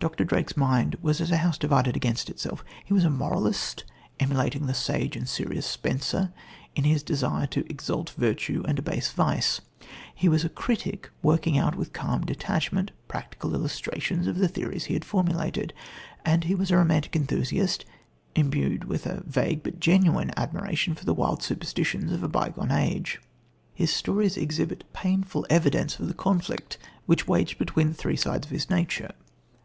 [0.00, 0.24] Dr.
[0.24, 3.84] Drake's mind was as a house divided against itself: he was a moralist,
[4.18, 6.32] emulating the "sage and serious Spenser"
[6.74, 9.60] in his desire to exalt virtue and abase vice,
[10.12, 14.94] he was a critic working out, with calm detachment, practical illustrations of the theories he
[14.94, 15.72] had formulated,
[16.24, 17.84] and he was a romantic enthusiast,
[18.34, 23.20] imbued with a vague but genuine admiration for the wild superstitions of a bygone age.
[23.74, 28.50] His stories exhibit painful evidence of the conflict which waged between the three sides of
[28.50, 29.12] his nature.